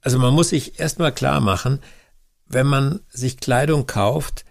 [0.00, 1.80] Also man muss sich erstmal klar machen,
[2.46, 4.44] wenn man sich Kleidung kauft,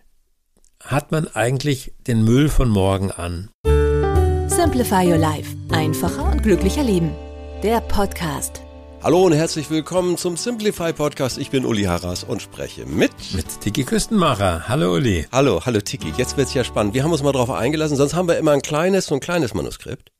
[0.83, 3.49] hat man eigentlich den Müll von morgen an.
[4.49, 5.55] Simplify Your Life.
[5.71, 7.11] Einfacher und glücklicher Leben.
[7.63, 8.61] Der Podcast.
[9.01, 11.37] Hallo und herzlich willkommen zum Simplify Podcast.
[11.37, 14.67] Ich bin Uli Harras und spreche mit Mit Tiki Küstenmacher.
[14.67, 15.27] Hallo Uli.
[15.31, 16.11] Hallo, hallo Tiki.
[16.17, 16.93] Jetzt wird's ja spannend.
[16.93, 19.53] Wir haben uns mal drauf eingelassen, sonst haben wir immer ein kleines, so ein kleines
[19.53, 20.11] Manuskript.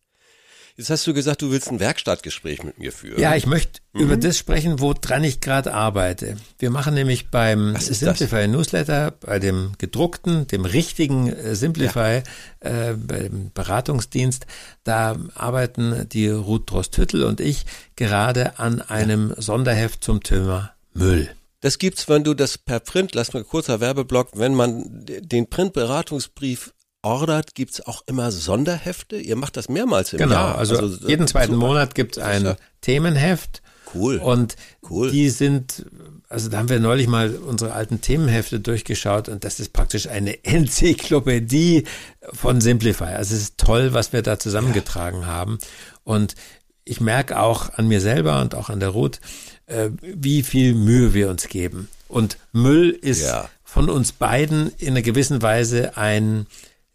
[0.80, 3.20] Jetzt hast du gesagt, du willst ein Werkstattgespräch mit mir führen.
[3.20, 6.38] Ja, ich möchte über das sprechen, woran ich gerade arbeite.
[6.60, 12.22] Wir machen nämlich beim Was ist Simplify Newsletter, bei dem gedruckten, dem richtigen äh, Simplify
[12.60, 14.46] äh, beim Beratungsdienst,
[14.84, 21.28] da arbeiten die Ruth Drost-Hüttel und ich gerade an einem Sonderheft zum Thema Müll.
[21.62, 26.72] Das gibt's, wenn du das per Print, lass mal kurzer Werbeblock, wenn man den Printberatungsbrief
[27.08, 29.18] ordert, gibt's auch immer Sonderhefte.
[29.18, 30.58] Ihr macht das mehrmals im Genau, Jahr.
[30.58, 31.68] also, jeden zweiten super.
[31.68, 33.62] Monat gibt es ein ja- Themenheft.
[33.96, 34.18] Cool.
[34.18, 34.58] Und
[34.90, 35.12] Cool.
[35.12, 35.86] die sind,
[36.28, 40.44] also da haben wir neulich mal unsere alten Themenhefte durchgeschaut und das ist praktisch eine
[40.44, 41.86] Enzyklopädie
[42.34, 43.06] von Simplify.
[43.16, 45.58] Also es ist toll, was wir da zusammengetragen haben.
[46.04, 46.36] Und
[46.84, 49.20] ich merke auch an mir selber und auch an der Ruth,
[49.68, 51.88] äh, wie viel Mühe wir uns geben.
[52.10, 53.50] Und Müll ist Ja.
[53.64, 56.48] von uns beiden in einer gewissen Weise ein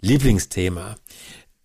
[0.03, 0.97] Lieblingsthema.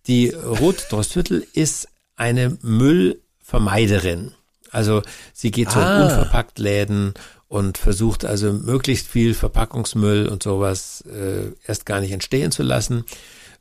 [0.06, 4.32] Die Ruth Drosthüttel ist eine Müllvermeiderin.
[4.70, 6.04] Also sie geht Ah.
[6.04, 7.14] unverpackt Läden
[7.48, 13.04] und versucht also möglichst viel Verpackungsmüll und sowas äh, erst gar nicht entstehen zu lassen.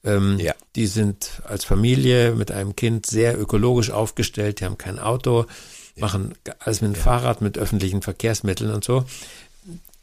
[0.04, 0.54] Ähm, Ja.
[0.76, 5.46] Die sind als Familie mit einem Kind sehr ökologisch aufgestellt, die haben kein Auto,
[5.96, 9.06] machen alles mit dem Fahrrad, mit öffentlichen Verkehrsmitteln und so.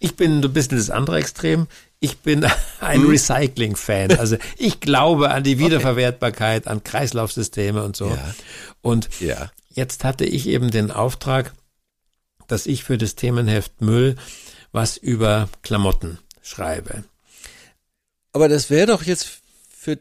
[0.04, 1.66] Ich bin ein bisschen das andere Extrem.
[1.98, 2.44] Ich bin
[2.81, 3.09] ein Hm.
[3.10, 4.19] Recycling-Fan.
[4.19, 8.09] Also ich glaube an die Wiederverwertbarkeit, an Kreislaufsysteme und so.
[8.10, 8.34] Ja.
[8.82, 9.50] Und Ja.
[9.70, 11.54] jetzt hatte ich eben den Auftrag,
[12.48, 14.16] dass ich für das Themenheft Müll
[14.72, 17.04] was über Klamotten schreibe.
[18.32, 19.41] Aber das wäre doch jetzt
[19.71, 19.98] für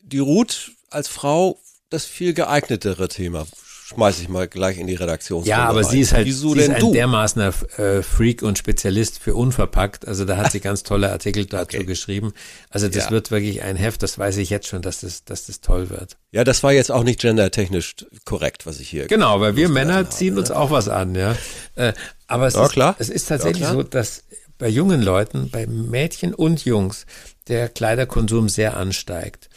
[0.00, 1.60] die Ruth als Frau
[1.90, 3.46] das viel geeignetere Thema.
[3.88, 5.44] Schmeiß ich mal gleich in die Redaktion.
[5.44, 6.92] Ja, aber sie ist halt Wieso sie ist ein du?
[6.92, 10.06] dermaßener äh, Freak und Spezialist für unverpackt.
[10.06, 11.86] Also da hat sie ganz tolle Artikel dazu Okay.
[11.86, 12.34] geschrieben.
[12.68, 13.10] Also das Ja.
[13.10, 16.18] wird wirklich ein Heft, das weiß ich jetzt schon, dass das, dass das toll wird.
[16.32, 17.94] Ja, das war jetzt auch nicht gendertechnisch
[18.26, 19.06] korrekt, was ich hier.
[19.06, 20.40] Genau, weil wir Männer habe, ziehen ne?
[20.40, 21.34] uns auch was an, ja.
[21.74, 21.94] Äh,
[22.26, 22.94] aber es, Ja, ist, klar.
[22.98, 24.24] es ist tatsächlich Ja, so, dass
[24.58, 27.06] bei jungen Leuten, bei Mädchen und Jungs,
[27.48, 29.48] der Kleiderkonsum sehr ansteigt.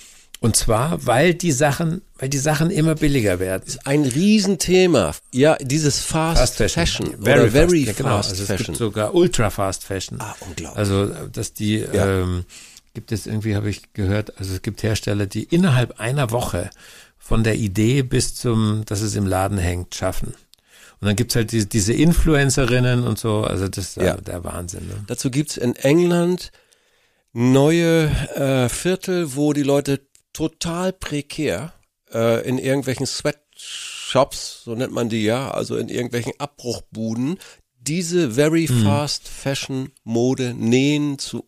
[0.44, 3.64] Und zwar, weil die Sachen, weil die Sachen immer billiger werden.
[3.86, 5.14] Ein Riesenthema.
[5.32, 7.16] Ja, dieses Fast, Fashion.
[7.22, 8.16] Very oder Very fast, Fast, ja, genau.
[8.18, 8.66] also Es Fashion.
[8.66, 10.20] gibt sogar Ultra Fast Fashion.
[10.20, 10.78] Ah, unglaublich.
[10.80, 12.22] Also, dass die, Ja.
[12.24, 12.46] ähm,
[12.96, 16.72] gibt es irgendwie, habe ich gehört, also es gibt Hersteller, die innerhalb einer Woche
[17.20, 20.34] von der Idee bis zum, dass es im Laden hängt, schaffen.
[21.00, 24.18] Und dann gibt's halt diese, diese Influencerinnen und so, also das ist ja.
[24.18, 24.88] der Wahnsinn.
[24.88, 25.04] Ne?
[25.06, 26.52] Dazu gibt's in England
[27.32, 30.02] neue äh, Viertel, wo die Leute
[30.34, 31.74] total prekär
[32.14, 37.38] äh, in irgendwelchen Sweatshops, so nennt man die ja, also in irgendwelchen Abbruchbuden,
[37.80, 41.44] diese very fast Fashion Mode nähen zu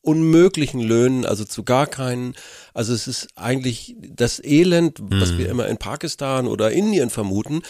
[0.00, 2.34] unmöglichen Löhnen, also zu gar keinen.
[2.72, 7.62] Also es ist eigentlich das Elend, was wir immer in Pakistan oder Indien vermuten.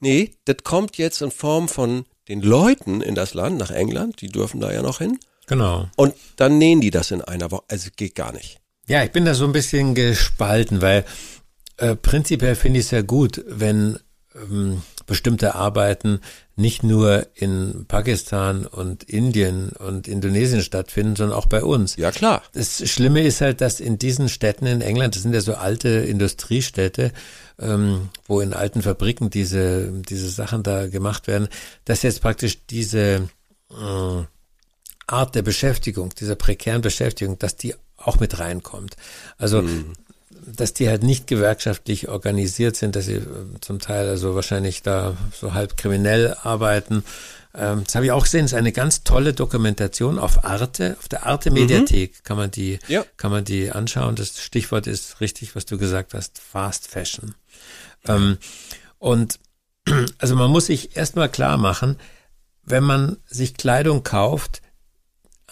[0.00, 4.28] Nee, das kommt jetzt in Form von den Leuten in das Land, nach England, die
[4.28, 5.20] dürfen da ja noch hin.
[5.46, 5.88] Genau.
[5.96, 7.64] Und dann nähen die das in einer Woche.
[7.68, 8.60] Also geht gar nicht.
[8.86, 11.04] Ja, ich bin da so ein bisschen gespalten, weil
[11.78, 13.98] äh, prinzipiell finde ich es ja gut, wenn
[14.34, 16.20] ähm, bestimmte Arbeiten
[16.56, 21.96] nicht nur in Pakistan und Indien und Indonesien stattfinden, sondern auch bei uns.
[21.96, 22.42] Ja, klar.
[22.52, 25.88] Das Schlimme ist halt, dass in diesen Städten in England, das sind ja so alte
[25.88, 27.12] Industriestädte,
[27.58, 31.48] ähm, wo in alten Fabriken diese, diese Sachen da gemacht werden,
[31.84, 33.28] dass jetzt praktisch diese
[33.70, 34.22] äh,
[35.06, 37.74] Art der Beschäftigung, dieser prekären Beschäftigung, dass die
[38.06, 38.96] auch mit reinkommt.
[39.38, 39.64] Also,
[40.46, 43.22] dass die halt nicht gewerkschaftlich organisiert sind, dass sie äh,
[43.60, 47.02] zum Teil also wahrscheinlich da so halb kriminell arbeiten.
[47.54, 51.08] Ähm, das habe ich auch gesehen, das ist eine ganz tolle Dokumentation auf Arte, auf
[51.08, 53.04] der Arte Mediathek kann man die, Ja.
[53.16, 54.16] kann man die anschauen.
[54.16, 57.34] Das Stichwort ist richtig, was du gesagt hast, Fast Fashion.
[58.06, 58.36] Ähm,
[58.98, 59.38] und
[60.18, 61.96] Also man muss sich erstmal klar machen,
[62.64, 64.62] wenn man sich Kleidung kauft,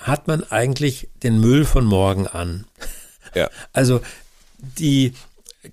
[0.03, 2.67] hat man eigentlich den Müll von morgen an.
[3.35, 3.49] Ja.
[3.73, 4.01] Also
[4.79, 5.15] die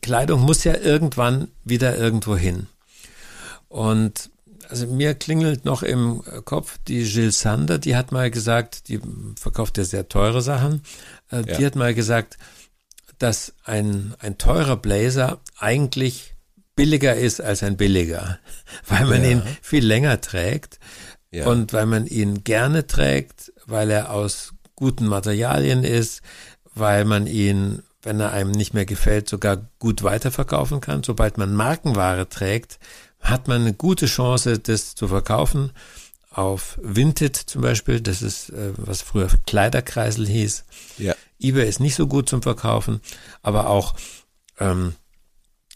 [0.02, 2.68] Kleidung muss ja irgendwann wieder irgendwo hin.
[3.68, 4.30] Und
[4.70, 9.00] also mir klingelt noch im Kopf die Jill Sander, die hat mal gesagt, die
[9.36, 10.84] verkauft ja sehr teure Sachen,
[11.32, 11.58] äh, Ja.
[11.58, 12.38] die hat mal gesagt,
[13.18, 16.36] dass ein, ein teurer Blazer eigentlich
[16.76, 18.40] billiger ist als ein billiger,
[18.88, 19.30] weil man Ja.
[19.32, 20.80] ihn viel länger trägt
[21.32, 21.48] Ja.
[21.48, 26.22] und weil man ihn gerne trägt, weil er aus guten Materialien ist,
[26.74, 31.04] weil man ihn, wenn er einem nicht mehr gefällt, sogar gut weiterverkaufen kann.
[31.04, 32.80] Sobald man Markenware trägt,
[33.20, 35.72] hat man eine gute Chance, das zu verkaufen.
[36.32, 40.64] Auf Vinted zum Beispiel, das ist, äh, was früher Kleiderkreisel hieß.
[40.98, 41.16] Ja.
[41.40, 43.02] eBay ist nicht so gut zum Verkaufen,
[43.42, 43.96] aber auch
[44.60, 44.94] ähm,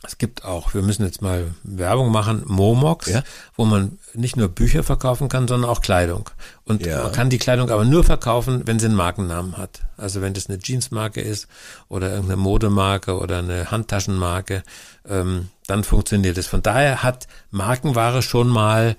[0.05, 3.23] es gibt auch, wir müssen jetzt mal Werbung machen, Momox, Ja.
[3.55, 6.29] wo man nicht nur Bücher verkaufen kann, sondern auch Kleidung.
[6.65, 7.03] Und Ja.
[7.03, 9.81] man kann die Kleidung aber nur verkaufen, wenn sie einen Markennamen hat.
[9.97, 11.47] Also wenn das eine Jeansmarke ist
[11.87, 14.63] oder irgendeine Modemarke oder eine Handtaschenmarke,
[15.07, 16.47] ähm, dann funktioniert es.
[16.47, 18.95] Von daher hat Markenware schon mal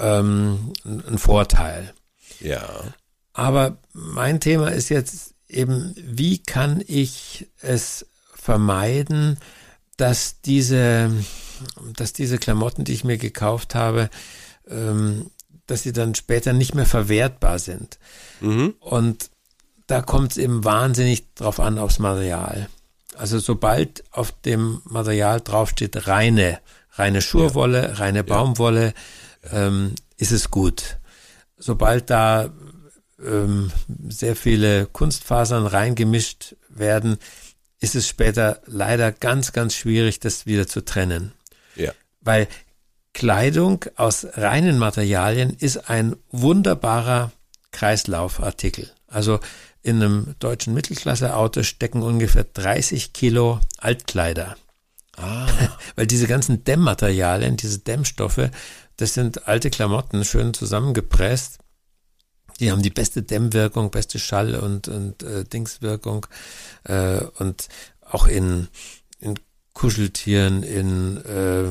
[0.00, 1.92] ähm, einen Vorteil.
[2.40, 2.62] Ja.
[3.32, 9.38] Aber mein Thema ist jetzt eben, wie kann ich es vermeiden,
[9.96, 11.10] dass diese,
[11.94, 14.10] dass diese Klamotten, die ich mir gekauft habe,
[14.68, 15.30] ähm,
[15.66, 17.98] dass sie dann später nicht mehr verwertbar sind.
[18.40, 18.74] Mhm.
[18.80, 19.30] Und
[19.86, 22.68] da kommt es eben wahnsinnig drauf an, aufs Material.
[23.16, 26.60] Also sobald auf dem Material draufsteht reine,
[26.92, 28.92] reine Schurwolle, reine Baumwolle,
[29.50, 30.98] ähm, ist es gut.
[31.56, 32.50] Sobald da
[33.24, 33.70] ähm,
[34.08, 37.16] sehr viele Kunstfasern reingemischt werden,
[37.80, 41.32] ist es später leider ganz, ganz schwierig, das wieder zu trennen.
[41.74, 41.92] Ja.
[42.20, 42.48] Weil
[43.12, 47.32] Kleidung aus reinen Materialien ist ein wunderbarer
[47.72, 48.90] Kreislaufartikel.
[49.06, 49.40] Also
[49.82, 54.56] in einem deutschen Mittelklasse-Auto stecken ungefähr 30 Kilo Altkleider.
[55.16, 55.46] Ah.
[55.96, 58.50] Weil diese ganzen Dämmmaterialien, diese Dämmstoffe,
[58.96, 61.58] das sind alte Klamotten, schön zusammengepresst.
[62.60, 66.26] Die haben die beste Dämmwirkung, beste Schall- und, und äh, Dingswirkung.
[66.84, 67.68] Äh, und
[68.02, 68.68] auch in,
[69.20, 69.38] in
[69.74, 71.64] Kuscheltieren, in, äh,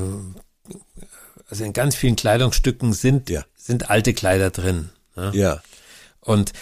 [1.49, 3.43] also in ganz vielen Kleidungsstücken sind, Ja.
[3.55, 4.89] sind alte Kleider drin.
[5.15, 5.31] Ne?
[5.33, 5.61] Ja.
[6.19, 6.53] Und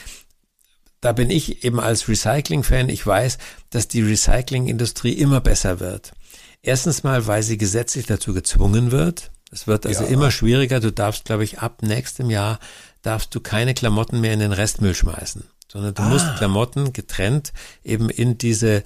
[1.02, 3.38] da bin ich eben als Recycling-Fan, ich weiß,
[3.72, 6.14] dass die Recycling-Industrie immer besser wird.
[6.62, 9.32] Erstens mal, weil sie gesetzlich dazu gezwungen wird.
[9.52, 10.10] Es wird also Ja.
[10.10, 10.80] immer schwieriger.
[10.80, 12.60] Du darfst, glaube ich, ab nächstem Jahr
[13.04, 17.54] darfst du keine Klamotten mehr in den Restmüll schmeißen, sondern du musst Klamotten getrennt
[17.84, 18.84] eben in diese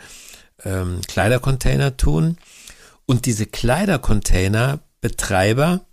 [0.66, 2.36] ähm, Kleidercontainer tun.
[3.06, 5.86] Und diese Kleidercontainer-Betreiber,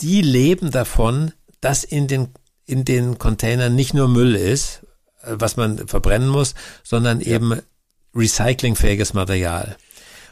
[0.00, 2.28] die leben davon, dass in den,
[2.64, 4.80] in den Containern nicht nur Müll ist,
[5.22, 7.60] äh, was man verbrennen muss, sondern eben
[8.14, 9.76] recyclingfähiges Material.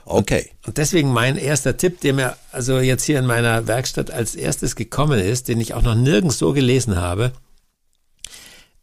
[0.05, 0.51] Okay.
[0.67, 4.75] Und deswegen mein erster Tipp, der mir also jetzt hier in meiner Werkstatt als erstes
[4.77, 7.33] gekommen ist, den ich auch noch nirgends so gelesen habe,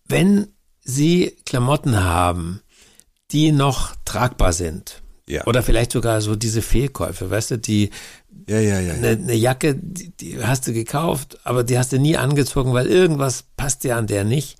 [0.07, 0.47] wenn
[0.81, 2.61] Sie Klamotten haben,
[3.31, 5.45] die noch tragbar sind, Ja.
[5.45, 7.91] oder vielleicht sogar so diese Fehlkäufe, weißt du, die
[8.47, 8.93] Ja, ja, ja.
[8.93, 12.87] eine, eine Jacke, die, die hast du gekauft, aber die hast du nie angezogen, weil
[12.87, 14.57] irgendwas passt dir an der nicht.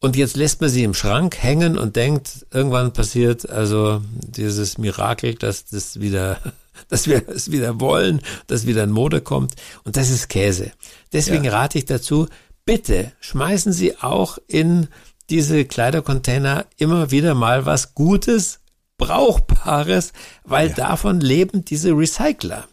[0.00, 5.34] Und jetzt lässt man sie im Schrank hängen und denkt, irgendwann passiert also dieses Mirakel,
[5.34, 6.38] dass das wieder,
[6.88, 9.54] dass wir es wieder wollen, dass wieder in Mode kommt.
[9.84, 10.72] Und das ist Käse.
[11.12, 11.52] Deswegen Ja.
[11.52, 12.28] rate ich dazu,
[12.64, 14.88] bitte schmeißen Sie auch in
[15.28, 18.60] diese Kleidercontainer immer wieder mal was Gutes,
[18.96, 20.12] Brauchbares,
[20.44, 20.74] weil Ja.
[20.74, 22.66] davon leben diese Recycler.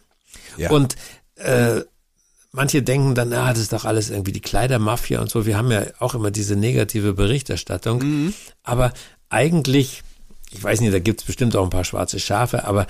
[0.56, 0.70] Ja.
[0.70, 0.96] Und
[1.36, 1.82] äh,
[2.52, 5.46] manche denken dann, ah, das ist doch alles irgendwie die Kleidermafia und so.
[5.46, 7.98] Wir haben ja auch immer diese negative Berichterstattung.
[7.98, 8.34] Mhm.
[8.62, 8.92] Aber
[9.28, 10.02] eigentlich,
[10.50, 12.86] ich weiß nicht, da gibt es bestimmt auch ein paar schwarze Schafe, aber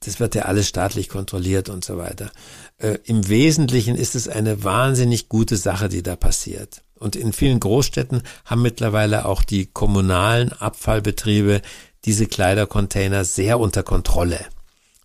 [0.00, 2.30] das wird ja alles staatlich kontrolliert und so weiter.
[2.76, 6.82] Äh, Im Wesentlichen ist es eine wahnsinnig gute Sache, die da passiert.
[6.94, 11.62] Und in vielen Großstädten haben mittlerweile auch die kommunalen Abfallbetriebe
[12.04, 14.40] diese Kleidercontainer sehr unter Kontrolle.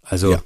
[0.03, 0.43] Also Ja.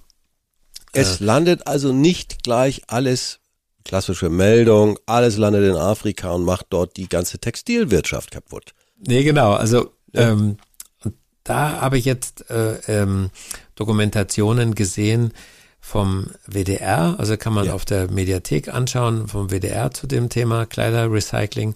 [0.94, 3.40] Es landet also nicht gleich alles,
[3.88, 8.74] klassische Meldung, alles landet in Afrika und macht dort die ganze Textilwirtschaft kaputt.
[9.00, 9.54] Nee, genau.
[9.54, 10.58] Also ähm,
[11.04, 13.30] und da habe ich jetzt äh, ähm,
[13.76, 15.32] Dokumentationen gesehen
[15.80, 17.74] vom WDR, also kann man Ja.
[17.74, 21.76] auf der Mediathek anschauen, vom WDR zu dem Thema Kleiderrecycling.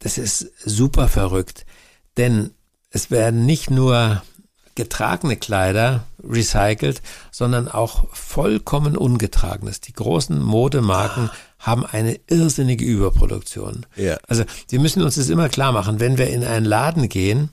[0.00, 1.64] Das ist super verrückt,
[2.18, 2.50] denn
[2.90, 4.22] es werden nicht nur
[4.74, 9.80] getragene Kleider recycelt, sondern auch vollkommen ungetragenes.
[9.80, 13.86] Die großen Modemarken haben eine irrsinnige Überproduktion.
[13.96, 14.18] Ja.
[14.28, 17.50] Also wir müssen uns das immer klar machen, wenn wir in einen Laden gehen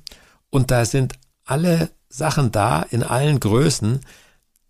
[0.50, 1.14] und da sind
[1.46, 4.00] alle Sachen da in allen Größen,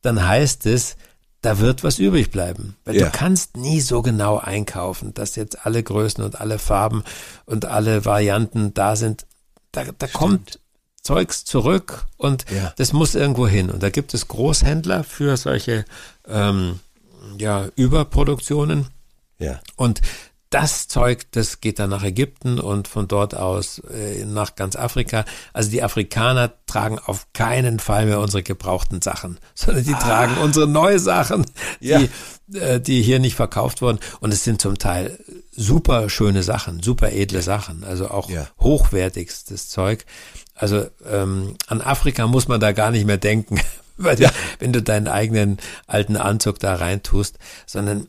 [0.02, 0.96] dann heißt es,
[1.42, 2.76] da wird was übrig bleiben.
[2.84, 3.06] Weil Ja.
[3.06, 7.04] du kannst nie so genau einkaufen, dass jetzt alle Größen und alle Farben
[7.46, 9.28] und alle Varianten da sind.
[9.72, 10.60] Da, da kommt
[11.08, 12.74] Zeugs zurück und Ja.
[12.78, 13.70] das muss irgendwo hin.
[13.70, 15.86] Und da gibt es Großhändler für solche
[16.28, 16.80] ähm,
[17.38, 18.88] ja, Überproduktionen.
[19.40, 19.62] Ja.
[19.78, 20.02] Und
[20.50, 25.24] das Zeug, das geht dann nach Ägypten und von dort aus äh, nach ganz Afrika.
[25.54, 30.68] Also die Afrikaner tragen auf keinen Fall mehr unsere gebrauchten Sachen, sondern die tragen unsere
[30.68, 31.46] neue Sachen,
[31.80, 32.00] Ja.
[32.48, 34.00] die, äh, die hier nicht verkauft wurden.
[34.22, 35.18] Und es sind zum Teil
[35.60, 38.48] super schöne Sachen, super edle Sachen, also auch Ja.
[38.60, 40.06] hochwertigstes Zeug.
[40.56, 43.60] Also ähm, an Afrika muss man da gar nicht mehr denken,
[43.98, 48.08] weil du, wenn du deinen eigenen alten Anzug da reintust, sondern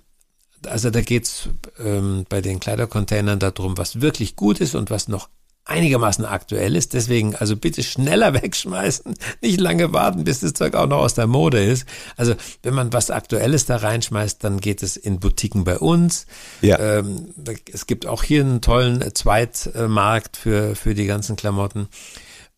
[0.67, 5.29] also da geht's ähm, bei den Kleidercontainern darum, was wirklich gut ist und was noch
[5.69, 6.95] einigermaßen aktuell ist.
[6.95, 11.27] Deswegen also bitte schneller wegschmeißen, nicht lange warten, bis das Zeug auch noch aus der
[11.27, 11.87] Mode ist.
[12.17, 16.27] Also wenn man was Aktuelles da reinschmeißt, dann geht es in Boutiquen bei uns.
[16.61, 16.79] Ja.
[16.79, 17.35] Ähm,
[17.73, 21.89] es gibt auch hier einen tollen Zweitmarkt für, für die ganzen Klamotten.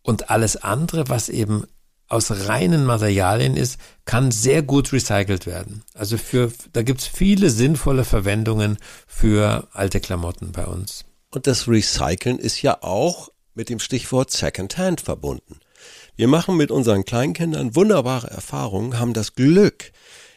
[0.03, 1.65] Und alles andere, was eben
[2.09, 5.83] aus reinen Materialien ist, kann sehr gut recycelt werden.
[5.95, 11.05] Also für, da gibt's viele sinnvolle Verwendungen für alte Klamotten bei uns.
[11.31, 15.61] Und das Recyceln ist ja auch mit dem Stichwort Secondhand verbunden.
[16.17, 19.93] Wir machen mit unseren Kleinkindern wunderbare Erfahrungen, haben das Glück,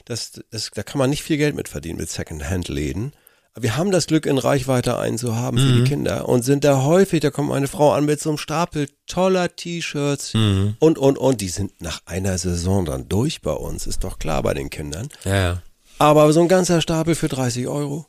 [0.06, 3.14] dass, das, da kann man nicht viel Geld mit verdienen mit Secondhand-Läden.
[3.54, 6.64] Aber wir haben das Glück, in Reichweite einen zu haben für die Kinder und sind
[6.64, 10.34] da häufig, da kommt eine Frau an mit so einem Stapel toller T-Shirts
[10.80, 11.42] und, und, und.
[11.42, 15.08] Die sind nach einer Saison dann durch bei uns, ist doch klar bei den Kindern.
[15.24, 15.62] Ja.
[16.00, 18.08] Aber so ein ganzer Stapel für 30 Euro.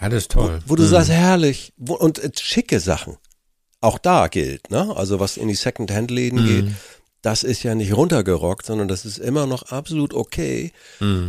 [0.00, 0.60] Ja, das ist toll.
[0.66, 1.72] Wo du sagst, herrlich.
[1.76, 3.16] Wo, und äh, schicke Sachen.
[3.80, 4.96] Auch da gilt, ne?
[4.96, 6.74] Also was in die Second-Hand-Läden geht,
[7.22, 10.72] das ist ja nicht runtergerockt, sondern das ist immer noch absolut okay.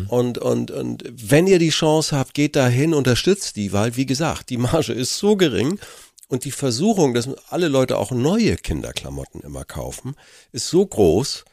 [0.08, 4.06] Und, und, und wenn ihr die Chance habt, geht da hin, unterstützt die, weil, wie
[4.06, 5.80] gesagt, die Marge ist so gering
[6.28, 10.16] und die Versuchung, dass alle Leute auch neue Kinderklamotten immer kaufen,
[10.52, 11.46] ist so groß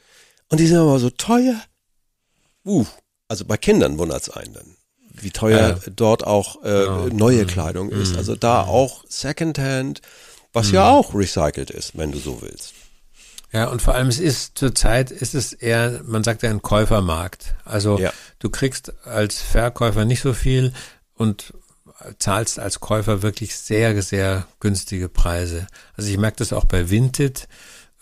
[0.49, 1.61] und die sind aber so teuer.
[2.65, 2.85] Uh,
[3.29, 4.76] also bei Kindern wundert's einen dann,
[5.21, 8.17] wie teuer dort auch äh, neue Kleidung ist.
[8.17, 10.01] Also da auch Secondhand,
[10.53, 12.75] was ja auch recycelt ist, wenn du so willst.
[13.53, 17.55] Ja, und vor allem es ist zurzeit ist es eher, man sagt ja ein Käufermarkt.
[17.65, 18.13] Also Ja.
[18.39, 20.73] du kriegst als Verkäufer nicht so viel
[21.15, 21.55] und
[22.19, 25.67] zahlst als Käufer wirklich sehr, sehr günstige Preise.
[25.97, 27.49] Also ich merke das auch bei Vinted,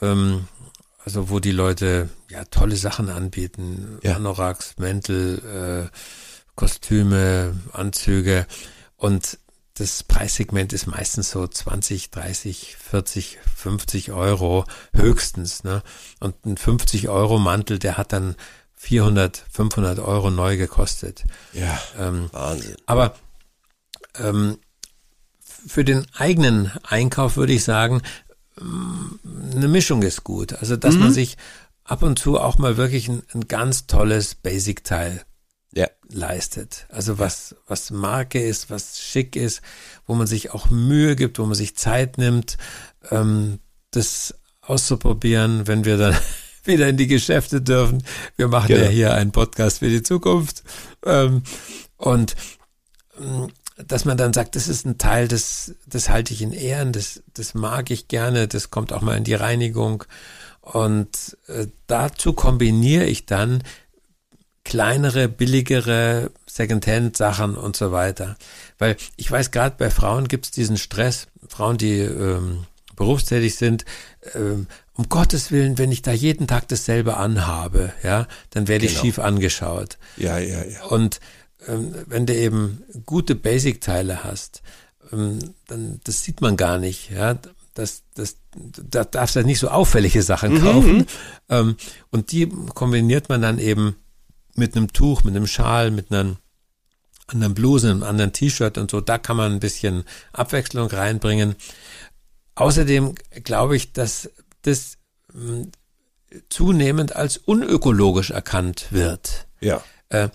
[0.02, 0.48] ähm,
[1.04, 4.16] also wo die Leute ja tolle Sachen anbieten, Ja.
[4.16, 5.96] Anoraks, Mäntel, äh,
[6.54, 8.46] Kostüme, Anzüge
[8.96, 9.38] und
[9.76, 15.64] das Preissegment ist meistens so 20, 30, 40, 50 Euro höchstens.
[15.64, 15.82] Ne?
[16.20, 18.36] Und ein 50 Euro Mantel, der hat dann
[18.76, 21.24] 400, 500 Euro neu gekostet.
[21.52, 22.76] Ja, Ähm, Wahnsinn.
[22.86, 23.16] aber
[24.16, 24.58] ähm,
[25.66, 28.00] für den eigenen Einkauf würde ich sagen,
[28.60, 29.18] ähm,
[29.56, 30.52] eine Mischung ist gut.
[30.52, 31.36] Also, dass man sich
[31.82, 35.24] ab und zu auch mal wirklich ein, ein ganz tolles Basic-Teil
[35.76, 36.86] Ja, leistet.
[36.88, 39.60] Also was, was Marke ist, was schick ist,
[40.06, 42.56] wo man sich auch Mühe gibt, wo man sich Zeit nimmt,
[43.10, 43.58] ähm,
[43.90, 46.16] das auszuprobieren, wenn wir dann
[46.64, 48.04] wieder in die Geschäfte dürfen.
[48.36, 48.84] Wir machen Genau.
[48.84, 50.62] ja hier einen Podcast für die Zukunft.
[51.04, 51.42] Ähm,
[51.96, 52.36] und
[53.20, 56.92] ähm, dass man dann sagt, das ist ein Teil, das, das halte ich in Ehren,
[56.92, 60.04] das, das mag ich gerne, das kommt auch mal in die Reinigung.
[60.60, 63.62] Und äh, dazu kombiniere ich dann
[64.74, 68.36] kleinere, billigere Secondhand-Sachen und so weiter.
[68.76, 72.64] Weil ich weiß, gerade bei Frauen gibt es diesen Stress, Frauen, die ähm,
[72.96, 73.84] berufstätig sind,
[74.34, 78.92] ähm, um Gottes Willen, wenn ich da jeden Tag dasselbe anhabe, ja, dann werde ich
[78.94, 79.02] Genau.
[79.04, 79.96] schief angeschaut.
[80.16, 80.82] ja, ja, ja.
[80.86, 81.20] Und
[81.68, 84.62] ähm, wenn du eben gute Basic-Teile hast,
[85.12, 85.38] ähm,
[85.68, 87.38] dann das sieht man gar nicht, ja.
[87.74, 91.06] Das, das, da darfst du nicht so auffällige Sachen kaufen.
[91.48, 91.76] Ähm,
[92.10, 93.96] und die kombiniert man dann eben
[94.54, 96.36] mit einem Tuch, mit einem Schal, mit einer
[97.26, 99.00] anderen Bluse, einem anderen T-Shirt und so.
[99.00, 101.56] Da kann man ein bisschen Abwechslung reinbringen.
[102.54, 104.30] Außerdem glaube ich, dass
[104.62, 104.98] das
[105.32, 105.66] mh,
[106.48, 109.46] zunehmend als unökologisch erkannt wird.
[109.60, 109.82] Ja.
[110.08, 110.28] Äh,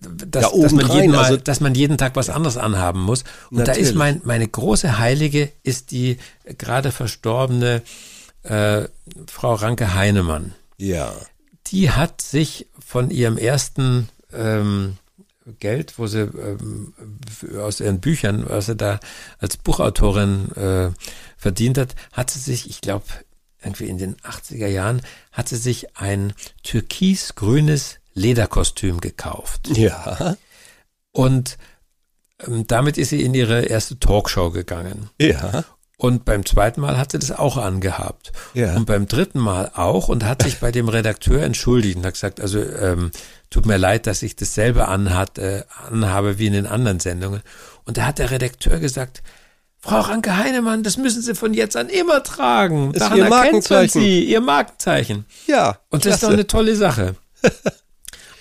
[0.00, 3.24] dass, Ja, dass, man jeden Mal, also- dass man jeden Tag was anderes anhaben muss.
[3.50, 3.88] Und da Natürlich.
[3.90, 6.18] ist mein, meine große Heilige ist die
[6.58, 7.82] gerade verstorbene
[8.42, 8.84] äh,
[9.26, 10.54] Frau Ranke Heinemann.
[10.78, 11.12] Ja.
[11.68, 14.96] Die hat sich von ihrem ersten ähm,
[15.58, 16.94] Geld, wo sie ähm,
[17.58, 19.00] aus ihren Büchern, was sie da
[19.38, 20.90] als Buchautorin äh,
[21.36, 23.04] verdient hat, hat sie sich, ich glaube,
[23.62, 25.02] irgendwie in den 80er Jahren,
[25.32, 29.68] hat sie sich ein türkisgrünes Lederkostüm gekauft.
[29.76, 30.36] Ja.
[31.12, 31.58] Und
[32.46, 35.10] ähm, damit ist sie in ihre erste Talkshow gegangen.
[35.20, 35.64] Ja.
[36.00, 38.32] Und beim zweiten Mal hat sie das auch angehabt.
[38.54, 38.74] Ja.
[38.74, 42.40] Und beim dritten Mal auch und hat sich bei dem Redakteur entschuldigt und hat gesagt,
[42.40, 43.10] also ähm,
[43.50, 47.42] tut mir leid, dass ich dasselbe anhat, äh, anhabe wie in den anderen Sendungen.
[47.84, 49.22] Und da hat der Redakteur gesagt,
[49.78, 52.94] Frau Ranke Heinemann, das müssen Sie von jetzt an immer tragen.
[52.94, 54.00] Ist Daran Ihr erkennt man Markenzeichen.
[54.00, 55.26] Sie, Ihr Markenzeichen.
[55.46, 55.80] Ja.
[55.90, 56.32] Und das ist doch klasse.
[56.32, 57.14] eine tolle Sache.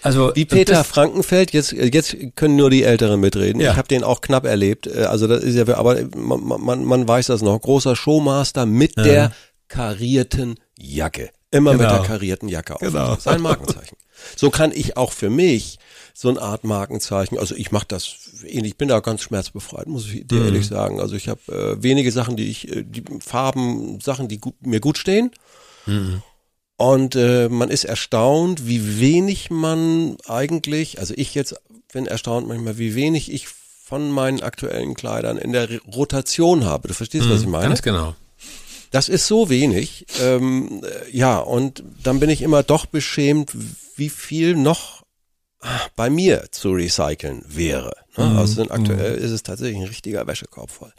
[0.01, 3.59] Also Wie und Peter Frankenfeld, jetzt, jetzt können nur die Älteren mitreden.
[3.61, 3.71] Ja.
[3.71, 4.87] Ich habe den auch knapp erlebt.
[4.87, 7.59] Äh, Also das ist ja, aber man, man, man weiß das noch.
[7.59, 9.31] Großer Showmaster mit der
[9.67, 11.29] karierten Jacke.
[11.51, 11.93] Immer mit Genau.
[11.99, 12.81] der karierten Jacke auf.
[12.81, 13.15] Genau.
[13.19, 13.97] Sein Markenzeichen.
[14.35, 15.79] So kann ich auch für mich
[16.13, 18.13] so eine Art Markenzeichen, also ich mache das
[18.45, 20.27] ähnlich, ich bin da ganz schmerzbefreit, muss ich Mhm.
[20.27, 20.99] dir ehrlich sagen.
[20.99, 21.39] Also ich habe
[21.79, 25.31] äh, wenige Sachen, die ich, äh, die Farben, Sachen, die gut, mir gut stehen.
[25.85, 26.21] Mhm.
[26.79, 31.55] Und äh, man ist erstaunt, wie wenig man eigentlich, also ich jetzt
[31.91, 33.47] bin erstaunt manchmal, wie wenig ich
[33.83, 36.87] von meinen aktuellen Kleidern in der Re- Rotation habe.
[36.87, 37.67] Du verstehst, was ich meine?
[37.67, 38.15] Ganz genau.
[38.91, 40.05] Das ist so wenig.
[40.21, 43.51] Ähm, äh, ja, und dann bin ich immer doch beschämt,
[43.97, 45.03] wie viel noch
[45.97, 47.91] bei mir zu recyceln wäre.
[48.15, 48.23] Ne?
[48.25, 48.37] Mhm.
[48.37, 50.93] Also aktuell ist es tatsächlich ein richtiger Wäschekorb voll.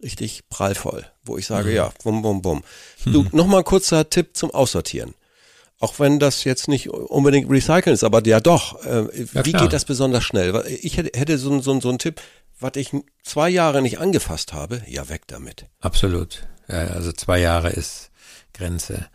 [0.00, 1.54] Richtig prallvoll, wo ich Mhm.
[1.54, 2.62] sage, ja, bum, bum, bum.
[3.04, 5.14] Du, nochmal ein kurzer Tipp zum Aussortieren.
[5.80, 8.84] Auch wenn das jetzt nicht unbedingt recyceln ist, aber ja doch.
[8.84, 9.62] Äh, Ja, wie klar.
[9.62, 10.54] geht das besonders schnell?
[10.54, 12.20] Weil Ich hätte, hätte so, so, so einen Tipp,
[12.60, 12.90] was ich
[13.24, 15.66] zwei Jahre nicht angefasst habe, ja, weg damit.
[15.80, 16.46] Absolut.
[16.68, 18.10] Ja, also zwei Jahre ist
[18.54, 19.06] Grenze.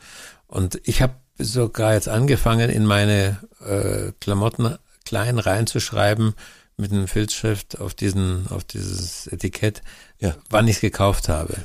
[0.47, 6.35] Und ich habe sogar jetzt angefangen, in meine äh, Klamotten klein reinzuschreiben
[6.77, 9.81] mit einem Filzschrift auf diesen, auf dieses Etikett,
[10.19, 10.35] Ja.
[10.49, 11.55] wann ich es gekauft habe.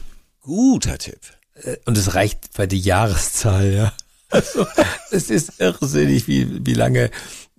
[0.41, 1.19] Guter Tipp.
[1.55, 3.93] Äh, Und es reicht bei die Jahreszahl, ja.
[4.35, 4.67] Also,
[5.11, 7.11] es ist irrsinnig, wie, wie lange,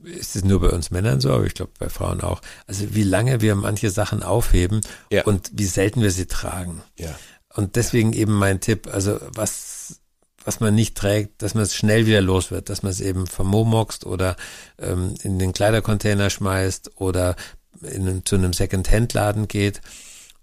[0.04, 3.04] ist es nur bei uns Männern so, aber ich glaube bei Frauen auch, also wie
[3.04, 5.24] lange wir manche Sachen aufheben Ja.
[5.24, 6.82] und wie selten wir sie tragen.
[7.00, 7.16] Ja.
[7.56, 10.02] Und deswegen eben mein Tipp, also was,
[10.44, 13.26] was man nicht trägt, dass man es schnell wieder los wird, dass man es eben
[13.26, 14.36] vermomoxt oder
[14.78, 17.36] ähm, in den Kleidercontainer schmeißt oder
[17.82, 19.82] in, zu einem Second-Hand-Laden geht.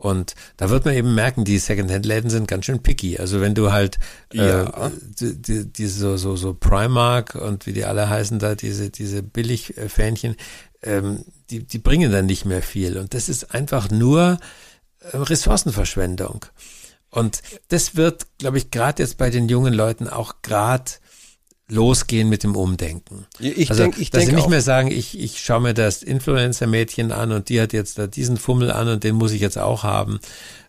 [0.03, 3.19] Und da wird man eben merken, die Second-Hand-Läden sind ganz schön picky.
[3.21, 4.01] Also wenn du halt
[4.35, 4.91] äh, Ja.
[5.21, 9.23] die, die, diese so, so, so Primark und wie die alle heißen da, diese, diese
[9.23, 10.35] Billig-Fähnchen,
[10.83, 12.99] ähm, die, die bringen dann nicht mehr viel.
[12.99, 14.39] Und das ist einfach nur
[14.99, 16.47] äh, Ressourcenverschwendung.
[17.11, 20.91] Und das wird, glaube ich, gerade jetzt bei den jungen Leuten auch gerade
[21.73, 23.27] losgehen mit dem Umdenken.
[23.41, 24.51] Ich also, denk- ich dass denk sie nicht auch.
[24.51, 28.37] mehr sagen, ich, ich schaue mir das Influencer-Mädchen an und die hat jetzt da diesen
[28.37, 30.21] Fummel an und den muss ich jetzt auch haben.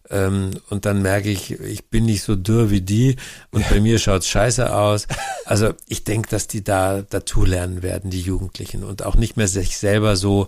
[0.10, 3.16] Ähm, und dann merke ich, ich bin nicht so dürr wie die
[3.52, 5.08] und bei mir schaut's scheiße aus.
[5.46, 9.78] Also ich denke, dass die da dazulernen werden, die Jugendlichen, und auch nicht mehr sich
[9.78, 10.48] selber so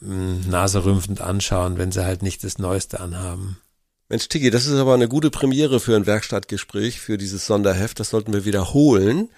[0.00, 3.58] mh, naserümpfend anschauen, wenn sie halt nicht das Neueste anhaben.
[4.08, 7.98] Mensch, Tiki, das ist aber eine gute Premiere für ein Werkstattgespräch, für dieses Sonderheft.
[7.98, 9.30] Das sollten wir wiederholen.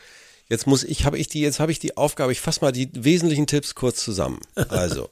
[0.55, 2.89] Jetzt muss ich, habe ich die, jetzt habe ich die Aufgabe, ich fasse mal die
[2.95, 4.39] wesentlichen Tipps kurz zusammen.
[4.69, 5.09] Also,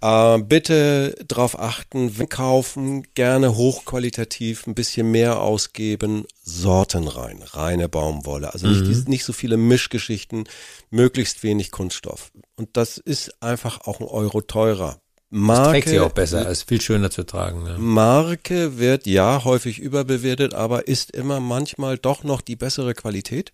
[0.00, 7.88] äh, bitte drauf achten, wenn kaufen, gerne hochqualitativ, ein bisschen mehr ausgeben, Sorten rein, reine
[7.88, 8.52] Baumwolle.
[8.52, 10.44] Also nicht, diese- nicht so viele Mischgeschichten,
[10.90, 12.30] möglichst wenig Kunststoff.
[12.56, 15.00] Und das ist einfach auch ein Euro teurer.
[15.30, 17.66] Marke, Trägt sie auch besser, ist viel schöner zu tragen.
[17.66, 17.76] Ja.
[17.76, 23.50] Marke wird ja häufig überbewertet, aber ist immer manchmal doch noch die bessere Qualität.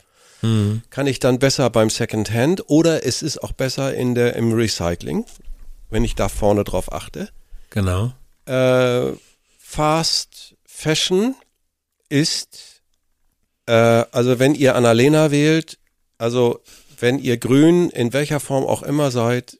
[0.91, 5.25] Kann ich dann besser beim Secondhand oder es ist auch besser in der, im Recycling,
[5.91, 7.31] wenn ich da vorne drauf achte.
[7.71, 8.13] Genau.
[8.47, 9.13] Äh,
[9.59, 11.35] Fast Fashion
[12.09, 12.83] ist,
[13.67, 15.79] äh, also wenn ihr Annalena wählt,
[16.19, 16.61] also
[17.01, 19.59] wenn ihr grün in welcher Form auch immer seid,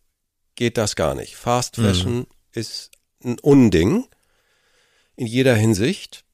[0.55, 1.35] geht das gar nicht.
[1.35, 2.91] Fast Fashion ist
[3.25, 4.07] ein Unding
[5.17, 6.25] in jeder Hinsicht.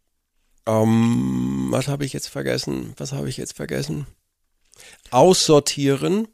[0.66, 2.92] Ähm, was habe ich jetzt vergessen?
[2.96, 4.06] Was habe ich jetzt vergessen?
[5.10, 6.28] Aussortieren,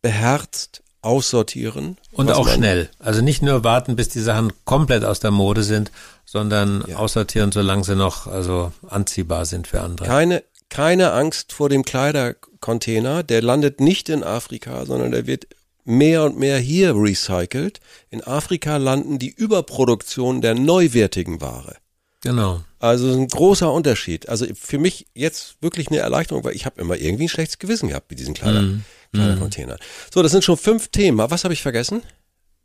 [0.00, 1.96] beherzt aussortieren.
[2.12, 2.88] Und auch schnell.
[2.98, 5.90] Also nicht nur warten, bis die Sachen komplett aus der Mode sind,
[6.24, 6.96] sondern Ja.
[6.96, 10.06] aussortieren, solange sie noch also anziehbar sind für andere.
[10.06, 13.22] Keine, keine Angst vor dem Kleidercontainer.
[13.24, 15.46] Der landet nicht in Afrika, sondern der wird
[15.84, 17.80] mehr und mehr hier recycelt.
[18.10, 21.76] In Afrika landen die Überproduktion der neuwertigen Ware.
[22.22, 22.62] Genau.
[22.78, 24.28] Also ein großer Unterschied.
[24.28, 27.88] Also für mich jetzt wirklich eine Erleichterung, weil ich habe immer irgendwie ein schlechtes Gewissen
[27.88, 28.84] gehabt mit diesen Kleidern.
[29.12, 29.78] Kleidercontainern.
[30.12, 31.18] So, das sind schon fünf Themen.
[31.18, 32.02] Was habe ich vergessen?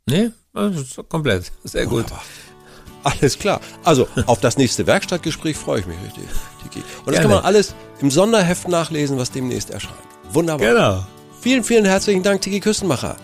[0.06, 0.30] Nee,
[1.08, 1.52] komplett.
[1.64, 2.04] Sehr gut.
[2.04, 2.22] Wunderbar.
[3.04, 3.60] Alles klar.
[3.84, 6.24] Also, auf das nächste Werkstattgespräch freue ich mich richtig.
[6.62, 6.78] Tiki.
[6.80, 7.20] Und das Gerne.
[7.20, 9.94] kann man alles im Sonderheft nachlesen, was demnächst erscheint.
[10.32, 10.66] Wunderbar.
[10.66, 11.06] Genau.
[11.40, 13.16] Vielen, vielen herzlichen Dank, Tiki Küstenmacher.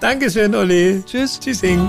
[0.00, 1.02] Dankeschön, Olli.
[1.06, 1.40] Tschüss.
[1.40, 1.88] Tschüssing.